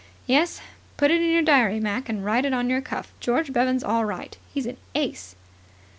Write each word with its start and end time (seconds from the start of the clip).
Yes. 0.25 0.61
Put 0.97 1.11
it 1.11 1.21
in 1.21 1.29
your 1.29 1.43
diary, 1.43 1.79
Mac, 1.79 2.09
and 2.09 2.25
write 2.25 2.43
it 2.43 2.53
on 2.53 2.71
your 2.71 2.81
cuff, 2.81 3.13
George 3.19 3.53
Bevan's 3.53 3.83
all 3.83 4.03
right. 4.03 4.35
He's 4.51 4.65
an 4.65 4.77
ace." 4.95 5.35